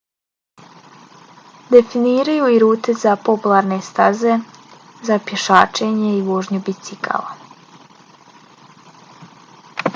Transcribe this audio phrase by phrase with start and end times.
[1.73, 4.39] definiraju i rute za popularne staze
[5.11, 7.23] za pješačenje i vožnju bicikla